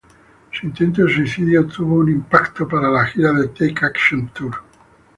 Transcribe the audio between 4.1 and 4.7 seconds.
Tour.